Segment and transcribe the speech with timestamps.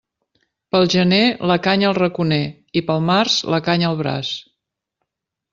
[0.75, 1.19] Pel gener
[1.51, 2.41] la canya al raconer
[2.81, 4.33] i pel març la canya al braç.